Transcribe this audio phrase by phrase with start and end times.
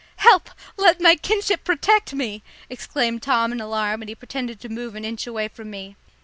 [0.15, 0.49] "Help!
[0.77, 5.05] Let my kinship protect me!" exclaimed Tom in alarm, and he pretended to move an
[5.05, 5.95] inch away from me.